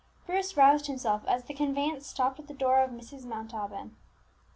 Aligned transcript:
Bruce 0.25 0.57
roused 0.57 0.87
himself 0.87 1.23
as 1.27 1.43
the 1.43 1.53
conveyance 1.53 2.07
stopped 2.07 2.39
at 2.39 2.47
the 2.47 2.55
door 2.55 2.79
of 2.81 2.89
Mrs. 2.89 3.23
Montalban. 3.23 3.95